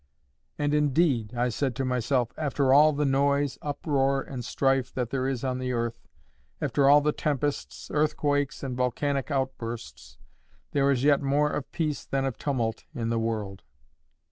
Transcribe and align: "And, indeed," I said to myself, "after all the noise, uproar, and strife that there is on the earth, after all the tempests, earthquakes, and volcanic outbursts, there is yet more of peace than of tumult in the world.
"And, 0.57 0.73
indeed," 0.73 1.35
I 1.35 1.49
said 1.49 1.75
to 1.75 1.85
myself, 1.85 2.31
"after 2.35 2.73
all 2.73 2.91
the 2.91 3.05
noise, 3.05 3.59
uproar, 3.61 4.23
and 4.23 4.43
strife 4.43 4.91
that 4.95 5.11
there 5.11 5.27
is 5.27 5.43
on 5.43 5.59
the 5.59 5.73
earth, 5.73 6.07
after 6.59 6.89
all 6.89 7.01
the 7.01 7.11
tempests, 7.11 7.91
earthquakes, 7.93 8.63
and 8.63 8.75
volcanic 8.75 9.29
outbursts, 9.29 10.17
there 10.71 10.89
is 10.89 11.03
yet 11.03 11.21
more 11.21 11.51
of 11.51 11.71
peace 11.71 12.03
than 12.03 12.25
of 12.25 12.39
tumult 12.39 12.83
in 12.95 13.09
the 13.09 13.19
world. 13.19 13.61